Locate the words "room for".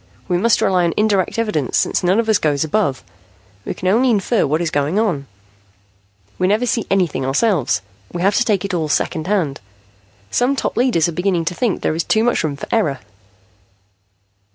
12.43-12.67